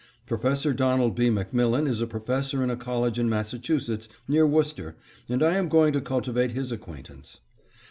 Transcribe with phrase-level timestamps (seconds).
[0.25, 1.29] Professor Donald B.
[1.29, 4.95] MacMillan is a professor in a college in Massachusetts, near Worcester,
[5.29, 7.41] and I am going to cultivate his acquaintance.